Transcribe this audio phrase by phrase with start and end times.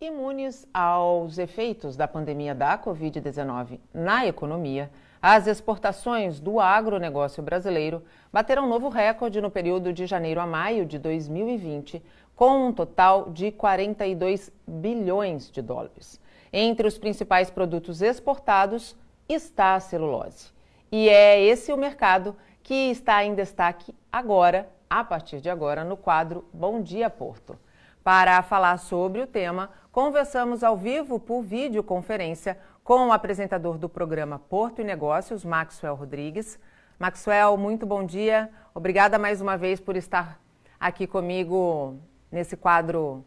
[0.00, 8.68] Imunes aos efeitos da pandemia da Covid-19 na economia, as exportações do agronegócio brasileiro bateram
[8.68, 12.00] novo recorde no período de janeiro a maio de 2020,
[12.36, 16.20] com um total de 42 bilhões de dólares.
[16.52, 18.94] Entre os principais produtos exportados
[19.28, 20.52] está a celulose.
[20.92, 25.96] E é esse o mercado que está em destaque agora, a partir de agora, no
[25.96, 27.58] quadro Bom Dia Porto.
[28.04, 34.38] Para falar sobre o tema, conversamos ao vivo por videoconferência com o apresentador do programa
[34.38, 36.56] Porto e Negócios, Maxwell Rodrigues.
[37.00, 38.48] Maxwell, muito bom dia.
[38.72, 40.40] Obrigada mais uma vez por estar
[40.78, 41.98] aqui comigo
[42.30, 43.24] nesse quadro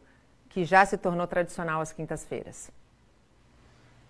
[0.47, 2.71] que já se tornou tradicional às quintas-feiras.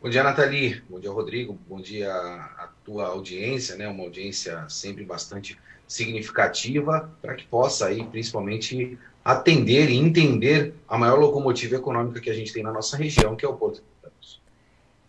[0.01, 0.81] Bom dia, Nathalie.
[0.89, 1.57] Bom dia, Rodrigo.
[1.69, 3.87] Bom dia à tua audiência, né?
[3.87, 11.19] Uma audiência sempre bastante significativa para que possa aí, principalmente, atender e entender a maior
[11.19, 13.83] locomotiva econômica que a gente tem na nossa região, que é o Porto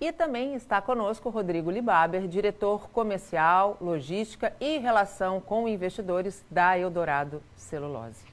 [0.02, 7.40] e também está conosco Rodrigo Libaber, diretor comercial, logística e relação com investidores da Eldorado
[7.54, 8.24] Celulose.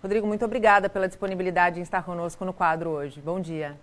[0.00, 3.20] Rodrigo, muito obrigada pela disponibilidade em estar conosco no quadro hoje.
[3.20, 3.76] Bom dia.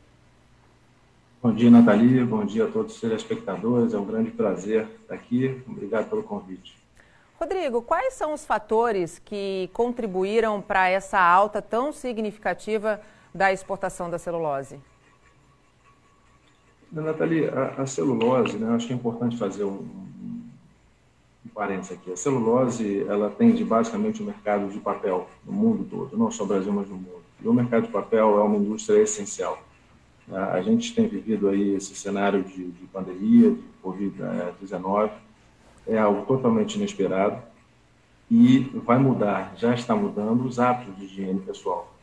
[1.44, 2.24] Bom dia, Nathalie.
[2.24, 3.94] Bom dia a todos os telespectadores.
[3.94, 5.62] É um grande prazer estar aqui.
[5.68, 6.74] Obrigado pelo convite.
[7.38, 13.02] Rodrigo, quais são os fatores que contribuíram para essa alta tão significativa
[13.36, 14.80] da exportação da celulose?
[16.90, 19.86] Nathalie, a, a, celulose, né, acho que é importante fazer um,
[21.46, 22.14] um parênteses aqui.
[22.14, 26.50] A celulose, ela atende basicamente o mercado de papel no mundo todo, não só no
[26.50, 27.22] Brasil, mas no mundo.
[27.44, 29.62] E o mercado de papel é uma indústria essencial.
[30.32, 35.12] A gente tem vivido aí esse cenário de, de pandemia, de Covid-19,
[35.86, 37.42] é algo totalmente inesperado
[38.32, 41.94] e vai mudar, já está mudando os hábitos de higiene pessoal.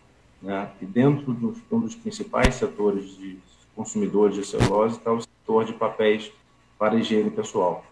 [0.43, 0.71] Né?
[0.81, 3.39] E dentro de um dos principais setores de
[3.75, 6.31] consumidores de celulose está o setor de papéis
[6.79, 7.85] para higiene pessoal,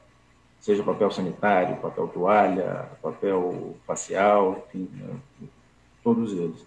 [0.60, 5.48] seja papel sanitário, papel toalha, papel facial, enfim, né,
[6.02, 6.66] todos eles.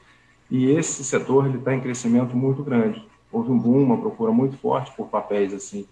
[0.49, 3.03] E esse setor está em crescimento muito grande.
[3.31, 5.87] Houve um boom, uma procura muito forte por papéis assim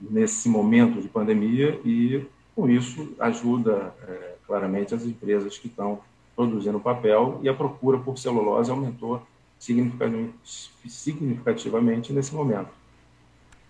[0.00, 5.98] nesse momento de pandemia e com isso ajuda é, claramente as empresas que estão
[6.36, 9.22] produzindo papel e a procura por celulose aumentou
[9.58, 12.68] significativamente nesse momento.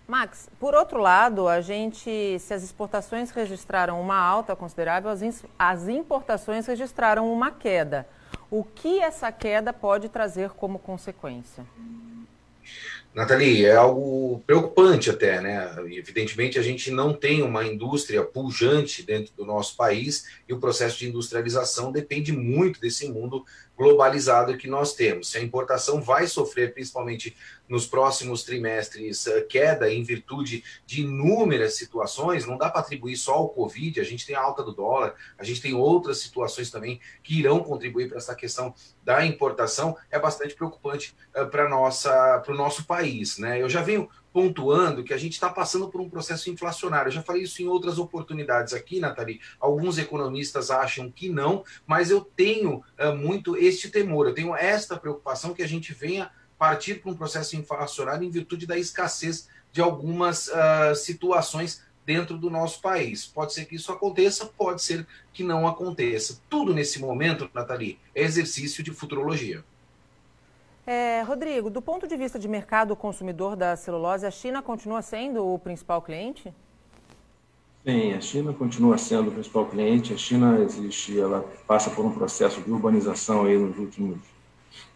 [0.07, 5.09] Max, por outro lado, a gente, se as exportações registraram uma alta considerável,
[5.57, 8.07] as, importações registraram uma queda.
[8.51, 11.65] O que essa queda pode trazer como consequência?
[13.15, 15.73] Nathalie, é algo preocupante até, né?
[15.89, 20.99] Evidentemente, a gente não tem uma indústria pujante dentro do nosso país e o processo
[20.99, 23.45] de industrialização depende muito desse mundo
[23.77, 25.29] globalizado que nós temos.
[25.29, 27.35] Se a importação vai sofrer, principalmente
[27.67, 33.33] nos próximos trimestres, eh, queda em virtude de inúmeras situações, não dá para atribuir só
[33.33, 36.99] ao Covid, a gente tem a alta do dólar, a gente tem outras situações também
[37.23, 42.85] que irão contribuir para essa questão da importação, é bastante preocupante uh, para o nosso
[42.85, 43.37] país.
[43.37, 43.61] Né?
[43.61, 47.07] Eu já venho pontuando que a gente está passando por um processo inflacionário.
[47.07, 49.39] Eu já falei isso em outras oportunidades aqui, Nathalie.
[49.57, 54.97] Alguns economistas acham que não, mas eu tenho uh, muito este temor, eu tenho esta
[54.97, 59.79] preocupação que a gente venha partir para um processo inflacionário em virtude da escassez de
[59.79, 63.25] algumas uh, situações dentro do nosso país.
[63.25, 66.41] Pode ser que isso aconteça, pode ser que não aconteça.
[66.49, 69.63] Tudo nesse momento, Nathalie, é exercício de futurologia.
[70.87, 75.43] É, Rodrigo, do ponto de vista de mercado consumidor da celulose, a China continua sendo
[75.43, 76.53] o principal cliente?
[77.83, 80.13] Sim, a China continua sendo o principal cliente.
[80.13, 84.19] A China existe, ela passa por um processo de urbanização aí nos últimos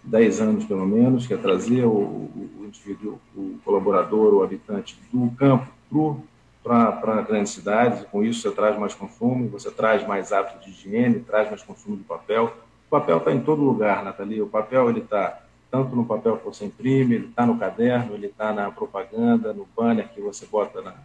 [0.04, 5.32] 10 anos, pelo menos, que é trazer o, o, indivíduo, o colaborador, o habitante do
[5.32, 6.24] campo
[6.64, 8.06] para grandes cidades.
[8.12, 11.98] Com isso, você traz mais consumo, você traz mais hábitos de higiene, traz mais consumo
[11.98, 12.54] de papel.
[12.88, 14.42] O papel está em todo lugar, Nathalie.
[14.42, 18.52] O papel está tanto no papel que você imprime, ele está no caderno, ele está
[18.52, 20.96] na propaganda, no banner que você bota na,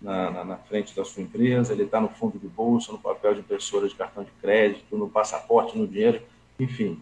[0.00, 3.40] na, na, frente da sua empresa, ele está no fundo de bolsa, no papel de
[3.40, 6.22] impressora de cartão de crédito, no passaporte, no dinheiro,
[6.58, 7.00] enfim,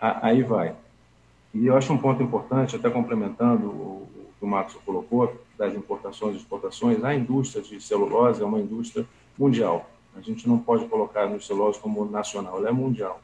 [0.00, 0.74] a, aí vai.
[1.54, 5.74] E eu acho um ponto importante, até complementando o, o que o Marcos colocou, das
[5.74, 9.06] importações e exportações, a indústria de celulose é uma indústria
[9.38, 9.88] mundial.
[10.14, 13.20] A gente não pode colocar no celulose como nacional, ela é mundial.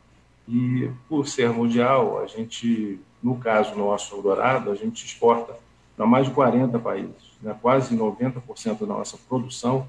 [0.49, 5.55] E por ser mundial, a gente no caso nosso, Eldorado, a gente exporta
[5.97, 7.33] para mais de 40 países.
[7.41, 7.57] Né?
[7.61, 9.87] Quase 90% da nossa produção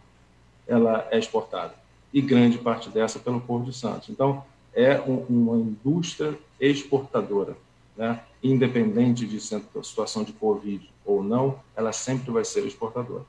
[0.67, 1.73] ela é exportada.
[2.13, 4.09] E grande parte dessa pelo Porto de Santos.
[4.09, 4.43] Então,
[4.73, 7.55] é um, uma indústria exportadora.
[7.97, 8.21] né?
[8.41, 13.23] independente de situação de Covid ou não, ela sempre vai ser exportadora.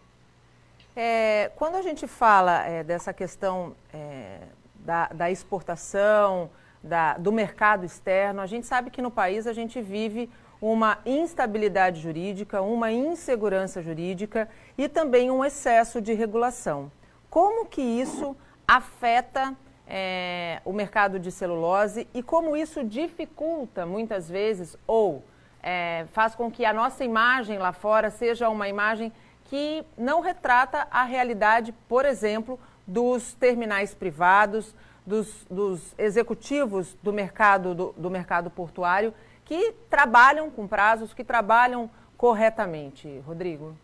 [0.96, 4.40] É, quando a gente fala é, dessa questão é,
[4.76, 6.50] da, da, exportação,
[6.84, 12.00] da, do mercado externo, a gente sabe que no país a gente vive uma instabilidade
[12.00, 16.92] jurídica, uma insegurança jurídica e também um excesso de regulação.
[17.30, 18.36] Como que isso
[18.68, 25.24] afeta é, o mercado de celulose e como isso dificulta muitas vezes ou
[25.62, 29.10] é, faz com que a nossa imagem lá fora seja uma imagem
[29.44, 34.74] que não retrata a realidade, por exemplo, dos terminais privados,
[35.06, 39.12] dos, dos executivos do mercado, do, do mercado portuário,
[39.44, 43.20] que trabalham com prazos, que trabalham corretamente.
[43.26, 43.74] Rodrigo.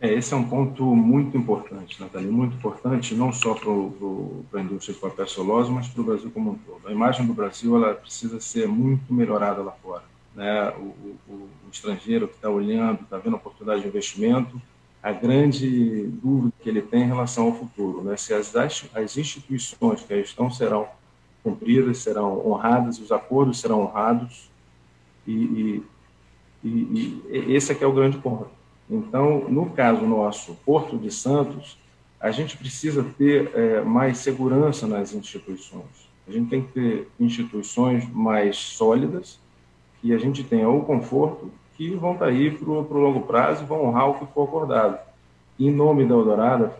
[0.00, 4.94] É, esse é um ponto muito importante, Nathalie, muito importante, não só para a indústria
[4.94, 6.88] de papel celulose, mas para o Brasil como um todo.
[6.88, 10.04] A imagem do Brasil ela precisa ser muito melhorada lá fora.
[10.34, 10.70] Né?
[10.70, 10.94] O,
[11.28, 14.60] o, o estrangeiro que está olhando, está vendo a oportunidade de investimento,
[15.02, 18.16] a grande dúvida que ele tem em relação ao futuro, né?
[18.16, 20.88] se as, as instituições que estão serão
[21.42, 24.50] cumpridas, serão honradas, os acordos serão honrados,
[25.26, 25.82] e, e,
[26.62, 28.60] e, e esse aqui é o grande ponto
[28.90, 31.78] então, no caso nosso, Porto de Santos,
[32.18, 36.10] a gente precisa ter é, mais segurança nas instituições.
[36.26, 39.38] A gente tem que ter instituições mais sólidas
[40.00, 41.50] que a gente tenha o conforto
[41.80, 44.98] que vão estar aí para o longo prazo e vão honrar o que for acordado.
[45.58, 46.70] Em nome da Eldorado,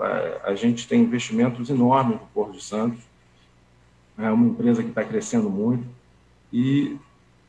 [0.44, 3.00] a gente tem investimentos enormes no Porto de Santos.
[4.19, 5.87] É uma empresa que está crescendo muito
[6.52, 6.99] e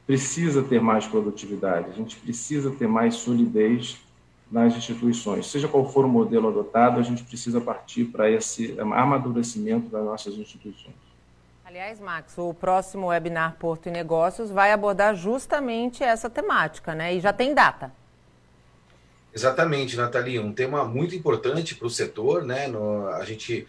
[0.08, 1.90] precisa ter mais produtividade.
[1.90, 4.00] A gente precisa ter mais solidez
[4.50, 5.46] nas instituições.
[5.48, 10.36] Seja qual for o modelo adotado, a gente precisa partir para esse amadurecimento das nossas
[10.36, 11.11] instituições.
[11.72, 17.16] Aliás, Max, o próximo webinar Porto e Negócios vai abordar justamente essa temática, né?
[17.16, 17.94] E já tem data.
[19.34, 22.68] Exatamente, Nathalie, um tema muito importante para o setor, né?
[22.68, 23.66] No, a gente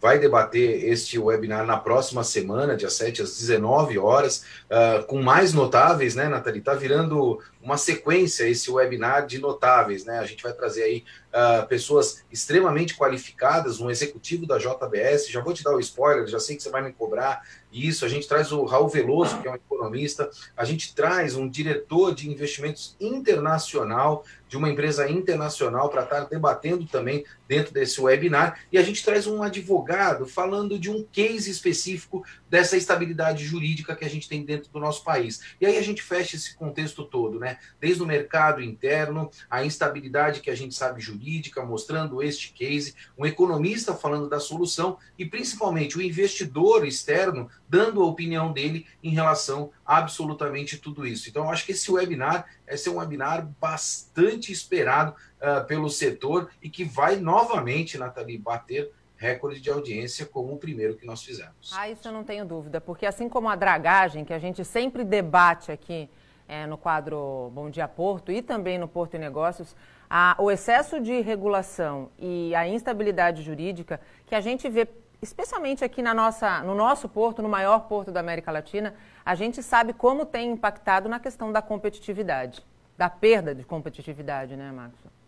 [0.00, 5.52] vai debater este webinar na próxima semana, dia 7 às 19 horas, uh, com mais
[5.52, 6.60] notáveis, né, Nathalie?
[6.60, 10.18] Está virando uma sequência esse webinar de notáveis, né?
[10.18, 15.52] A gente vai trazer aí uh, pessoas extremamente qualificadas, um executivo da JBS, já vou
[15.52, 18.50] te dar o spoiler, já sei que você vai me cobrar isso, a gente traz
[18.50, 24.24] o Raul Veloso, que é um economista, a gente traz um diretor de investimentos internacional,
[24.48, 29.26] de uma empresa internacional, para estar debatendo também dentro desse webinar, e a gente traz
[29.26, 29.89] um advogado
[30.26, 35.04] falando de um case específico dessa estabilidade jurídica que a gente tem dentro do nosso
[35.04, 35.40] país.
[35.60, 37.58] E aí a gente fecha esse contexto todo, né?
[37.80, 43.24] Desde o mercado interno, a instabilidade que a gente sabe jurídica, mostrando este case, um
[43.24, 49.70] economista falando da solução e principalmente o investidor externo dando a opinião dele em relação
[49.86, 51.28] a absolutamente tudo isso.
[51.28, 56.50] Então, eu acho que esse webinar vai ser um webinar bastante esperado uh, pelo setor
[56.62, 58.90] e que vai novamente, Nathalie, bater
[59.20, 61.72] recorde de audiência como o primeiro que nós fizemos.
[61.76, 65.04] Ah, isso eu não tenho dúvida, porque assim como a dragagem, que a gente sempre
[65.04, 66.08] debate aqui
[66.48, 69.76] é, no quadro Bom Dia Porto e também no Porto e Negócios,
[70.08, 74.88] a, o excesso de regulação e a instabilidade jurídica que a gente vê,
[75.20, 79.62] especialmente aqui na nossa, no nosso porto, no maior porto da América Latina, a gente
[79.62, 82.64] sabe como tem impactado na questão da competitividade,
[82.96, 85.19] da perda de competitividade, né, Marcos?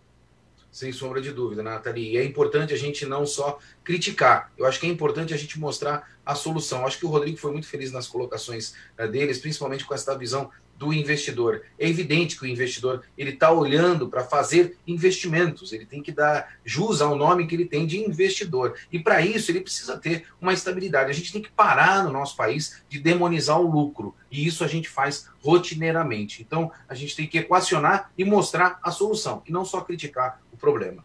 [0.72, 2.14] Sem sombra de dúvida, Nathalie.
[2.14, 5.60] E é importante a gente não só criticar, eu acho que é importante a gente
[5.60, 6.86] mostrar a solução.
[6.86, 10.50] Acho que o Rodrigo foi muito feliz nas colocações uh, deles, principalmente com essa visão
[10.82, 11.62] do investidor.
[11.78, 16.56] É evidente que o investidor ele está olhando para fazer investimentos, ele tem que dar
[16.64, 18.74] jus ao nome que ele tem de investidor.
[18.90, 21.10] E para isso ele precisa ter uma estabilidade.
[21.10, 24.16] A gente tem que parar no nosso país de demonizar o lucro.
[24.30, 26.42] E isso a gente faz rotineiramente.
[26.42, 31.04] Então a gente tem que equacionar e mostrar a solução, e não só criticar problema.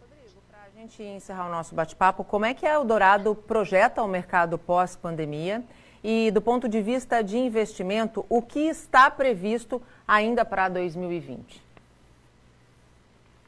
[0.00, 4.08] Rodrigo, para a gente encerrar o nosso bate-papo, como é que a Eldorado projeta o
[4.08, 5.64] mercado pós-pandemia?
[6.04, 11.60] E do ponto de vista de investimento, o que está previsto ainda para 2020?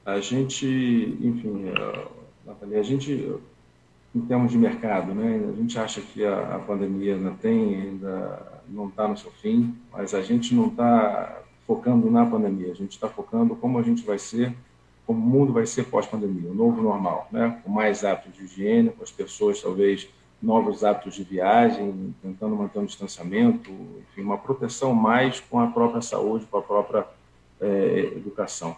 [0.05, 0.67] A gente,
[1.21, 2.09] enfim, é,
[2.45, 3.41] Nathalie, a gente,
[4.13, 8.43] em termos de mercado, né, a gente acha que a, a pandemia ainda tem, ainda
[8.67, 12.93] não está no seu fim, mas a gente não está focando na pandemia, a gente
[12.93, 14.53] está focando como a gente vai ser,
[15.09, 19.03] o mundo vai ser pós-pandemia, o novo normal, né, com mais hábitos de higiene, com
[19.03, 20.07] as pessoas talvez
[20.41, 23.71] novos hábitos de viagem, tentando manter um distanciamento,
[24.11, 27.07] enfim, uma proteção mais com a própria saúde, com a própria
[27.61, 28.77] é, educação,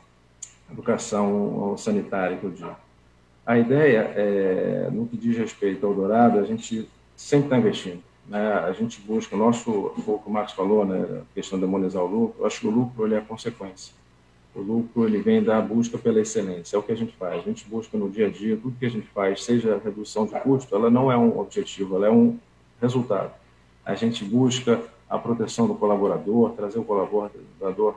[0.71, 2.77] educação sanitária, que eu digo.
[3.45, 8.03] A ideia, é, no que diz respeito ao Dourado, a gente sempre está investindo.
[8.29, 11.67] né, a gente busca, o nosso, o que o Marcos falou, né, a questão de
[11.67, 14.00] demonizar o lucro, eu acho que o lucro ele é a consequência.
[14.55, 17.41] O lucro ele vem da busca pela excelência, é o que a gente faz.
[17.41, 20.39] A gente busca no dia a dia, tudo que a gente faz, seja redução de
[20.41, 22.37] custo, ela não é um objetivo, ela é um
[22.81, 23.33] resultado.
[23.85, 27.95] A gente busca a proteção do colaborador, trazer o colaborador,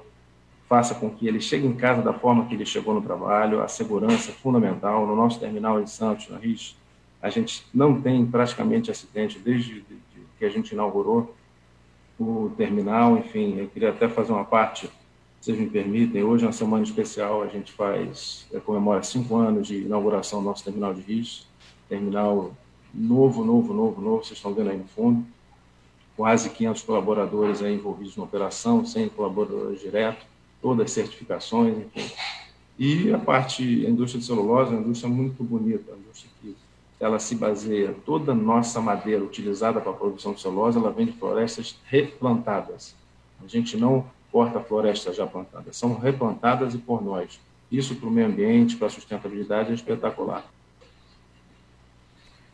[0.67, 3.67] faça com que ele chegue em casa da forma que ele chegou no trabalho, a
[3.67, 5.05] segurança é fundamental.
[5.05, 6.75] No nosso terminal em Santos, na RIS,
[7.21, 9.83] a gente não tem praticamente acidente desde
[10.37, 11.35] que a gente inaugurou
[12.19, 13.17] o terminal.
[13.17, 14.89] Enfim, eu queria até fazer uma parte
[15.43, 19.67] vocês me permitem, hoje é uma semana especial, a gente faz, é, comemora cinco anos
[19.67, 21.45] de inauguração do nosso terminal de risco,
[21.89, 22.55] terminal
[22.93, 25.25] novo, novo, novo, novo, vocês estão vendo aí no fundo,
[26.15, 30.25] quase 500 colaboradores aí envolvidos na operação, 100 colaboradores diretos,
[30.61, 32.09] todas as certificações, enfim.
[32.79, 36.55] E a parte, a indústria de celulose é uma indústria muito bonita, uma indústria que
[37.01, 41.07] ela se baseia, toda a nossa madeira utilizada para a produção de celulose, ela vem
[41.07, 42.95] de florestas replantadas.
[43.43, 47.39] A gente não corta florestas já plantadas, são replantadas e por nós.
[47.71, 50.43] Isso para o meio ambiente, para a sustentabilidade é espetacular.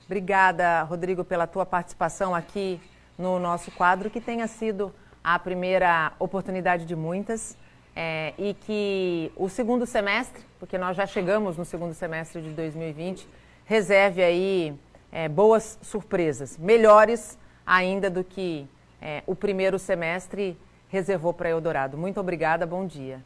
[0.05, 2.81] Obrigada, Rodrigo, pela tua participação aqui
[3.17, 4.93] no nosso quadro, que tenha sido
[5.23, 7.57] a primeira oportunidade de muitas
[7.95, 13.25] é, e que o segundo semestre, porque nós já chegamos no segundo semestre de 2020,
[13.65, 14.73] reserve aí
[15.13, 18.67] é, boas surpresas, melhores ainda do que
[19.01, 20.57] é, o primeiro semestre
[20.89, 21.97] reservou para Eldorado.
[21.97, 23.23] Muito obrigada, bom dia.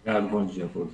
[0.00, 0.92] Obrigado, bom dia a todos.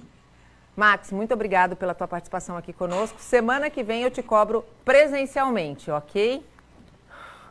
[0.77, 3.21] Max, muito obrigado pela tua participação aqui conosco.
[3.21, 6.43] Semana que vem eu te cobro presencialmente, ok?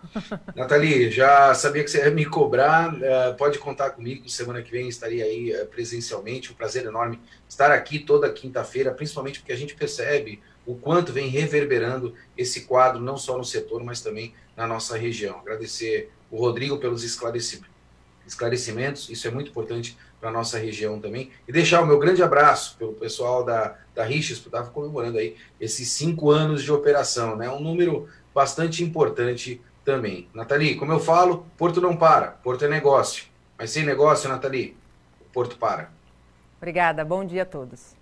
[0.56, 4.88] Nathalie, já sabia que você ia me cobrar, uh, pode contar comigo, semana que vem
[4.88, 9.76] estaria aí uh, presencialmente, um prazer enorme estar aqui toda quinta-feira, principalmente porque a gente
[9.76, 14.98] percebe o quanto vem reverberando esse quadro, não só no setor, mas também na nossa
[14.98, 15.40] região.
[15.40, 17.69] Agradecer o Rodrigo pelos esclarecimentos
[18.30, 21.32] esclarecimentos, isso é muito importante para a nossa região também.
[21.48, 25.36] E deixar o meu grande abraço pelo pessoal da, da Richas, que estava comemorando aí
[25.60, 27.50] esses cinco anos de operação, né?
[27.50, 30.28] Um número bastante importante também.
[30.34, 33.26] Nathalie, como eu falo, Porto não para, Porto é negócio.
[33.58, 34.78] Mas sem negócio, Nathalie,
[35.34, 35.90] Porto para.
[36.58, 37.99] Obrigada, bom dia a todos.